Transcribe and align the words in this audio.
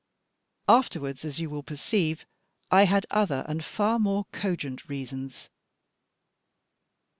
Afterwards, 0.67 1.23
as 1.23 1.39
you 1.39 1.51
will 1.51 1.61
perceive, 1.61 2.25
I 2.71 2.85
had 2.85 3.05
other 3.11 3.45
and 3.47 3.63
far 3.63 3.99
more 3.99 4.25
cogent 4.31 4.89
reasons. 4.89 5.51